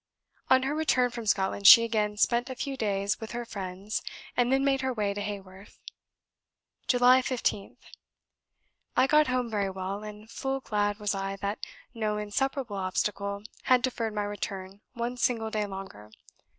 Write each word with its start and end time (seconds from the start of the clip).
On 0.49 0.63
her 0.63 0.73
return 0.73 1.11
from 1.11 1.27
Scotland, 1.27 1.67
she 1.67 1.83
again 1.83 2.17
spent 2.17 2.49
a 2.49 2.55
few 2.55 2.75
days 2.75 3.19
with 3.21 3.33
her 3.33 3.45
friends, 3.45 4.01
and 4.35 4.51
then 4.51 4.65
made 4.65 4.81
her 4.81 4.91
way 4.91 5.13
to 5.13 5.21
Haworth. 5.21 5.77
"July 6.87 7.21
15th. 7.21 7.77
I 8.97 9.05
got 9.05 9.27
home 9.27 9.47
very 9.51 9.69
well, 9.69 10.01
and 10.01 10.27
full 10.27 10.59
glad 10.59 10.97
was 10.97 11.13
I 11.13 11.35
that 11.43 11.59
no 11.93 12.17
insuperable 12.17 12.77
obstacle 12.77 13.43
had 13.65 13.83
deferred 13.83 14.15
my 14.15 14.23
return 14.23 14.81
one 14.95 15.17
single 15.17 15.51
day 15.51 15.67
longer. 15.67 16.09